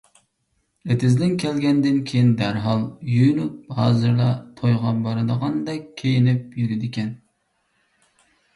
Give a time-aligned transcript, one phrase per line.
[0.93, 2.81] ئېتىزدىن كەلگەندىن كېيىن دەرھال
[3.17, 4.31] يۇيۇنۇپ، ھازىرلا
[4.63, 7.17] تويغا بارىدىغاندەك كىيىنىپ يۈرىدىكەن.